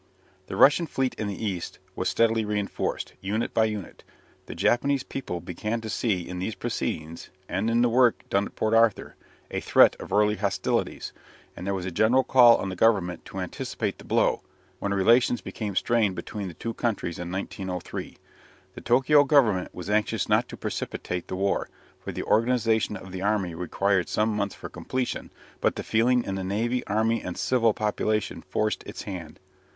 The 0.47 0.55
Russian 0.55 0.87
fleet 0.87 1.13
in 1.19 1.27
the 1.27 1.45
East 1.45 1.77
was 1.95 2.09
steadily 2.09 2.43
reinforced, 2.43 3.13
unit 3.21 3.53
by 3.53 3.65
unit. 3.65 4.03
The 4.47 4.55
Japanese 4.55 5.03
people 5.03 5.41
began 5.41 5.79
to 5.81 5.91
see 5.91 6.27
in 6.27 6.39
these 6.39 6.55
proceedings, 6.55 7.29
and 7.47 7.69
in 7.69 7.83
the 7.83 7.87
work 7.87 8.27
done 8.27 8.47
at 8.47 8.55
Port 8.55 8.73
Arthur, 8.73 9.15
a 9.51 9.59
threat 9.59 9.95
of 9.99 10.11
early 10.11 10.37
hostilities, 10.37 11.13
and 11.55 11.67
there 11.67 11.75
was 11.75 11.85
a 11.85 11.91
general 11.91 12.23
call 12.23 12.57
on 12.57 12.69
the 12.69 12.75
Government 12.75 13.25
to 13.25 13.39
anticipate 13.39 13.99
the 13.99 14.03
blow, 14.03 14.41
when 14.79 14.91
relations 14.91 15.39
became 15.39 15.75
strained 15.75 16.15
between 16.15 16.47
the 16.47 16.55
two 16.55 16.73
countries 16.73 17.19
in 17.19 17.31
1903. 17.31 18.17
The 18.73 18.81
Tokio 18.81 19.23
Government 19.23 19.69
was 19.71 19.87
anxious 19.87 20.27
not 20.27 20.49
to 20.49 20.57
precipitate 20.57 21.27
the 21.27 21.35
war, 21.35 21.69
for 21.99 22.11
the 22.11 22.23
organization 22.23 22.97
of 22.97 23.11
the 23.11 23.21
army 23.21 23.53
required 23.53 24.09
some 24.09 24.29
months 24.29 24.55
for 24.55 24.67
completion, 24.67 25.31
but 25.59 25.75
the 25.75 25.83
feeling 25.83 26.23
in 26.23 26.33
the 26.33 26.43
navy, 26.43 26.83
army, 26.87 27.21
and 27.21 27.37
civil 27.37 27.75
population 27.75 28.41
forced 28.41 28.81
its 28.87 29.03
hand. 29.03 29.39